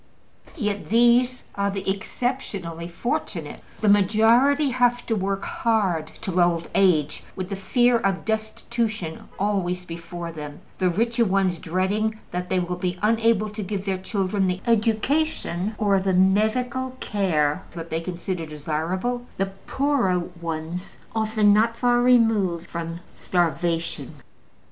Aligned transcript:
Yet 0.55 0.89
these 0.89 1.43
are 1.53 1.69
the 1.69 1.87
exceptionally 1.87 2.87
fortunate: 2.87 3.61
the 3.81 3.87
majority 3.87 4.69
have 4.69 5.05
to 5.05 5.15
work 5.15 5.43
hard 5.43 6.07
till 6.21 6.39
old 6.39 6.67
age, 6.73 7.23
with 7.35 7.49
the 7.49 7.55
fear 7.55 7.99
of 7.99 8.25
destitution 8.25 9.29
always 9.37 9.85
before 9.85 10.31
them, 10.31 10.61
the 10.79 10.89
richer 10.89 11.23
ones 11.23 11.59
dreading 11.59 12.17
that 12.31 12.49
they 12.49 12.57
will 12.57 12.77
be 12.77 12.97
unable 13.03 13.51
to 13.51 13.61
give 13.61 13.85
their 13.85 13.99
children 13.99 14.47
the 14.47 14.61
education 14.65 15.75
or 15.77 15.99
the 15.99 16.15
medical 16.15 16.97
care 16.99 17.61
that 17.73 17.91
they 17.91 18.01
consider 18.01 18.47
desirable, 18.47 19.27
the 19.37 19.51
poorer 19.67 20.17
ones 20.17 20.97
often 21.15 21.53
not 21.53 21.77
far 21.77 22.01
removed 22.01 22.67
from 22.67 23.01
starvation. 23.17 24.15